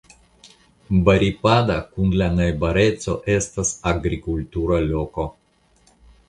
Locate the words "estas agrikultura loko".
3.35-5.29